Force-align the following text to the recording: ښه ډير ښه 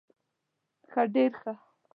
ښه 0.91 1.03
ډير 1.13 1.31
ښه 1.41 1.51